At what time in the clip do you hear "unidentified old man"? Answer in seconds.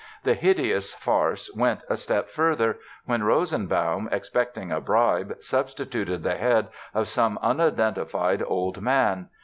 7.43-9.29